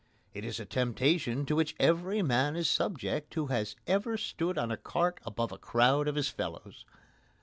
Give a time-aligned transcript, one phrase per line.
[0.33, 4.71] It is a temptation to which every man is subject who has ever stood on
[4.71, 6.85] a cart above a crowd of his fellows.